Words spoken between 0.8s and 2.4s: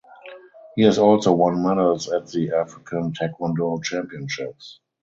has also won medals at